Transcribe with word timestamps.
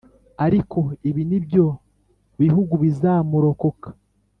Ariko 0.45 0.79
ibi 1.09 1.23
ni 1.29 1.39
byo 1.45 1.65
bihugu 2.41 2.73
bizamurokoka 2.83 3.89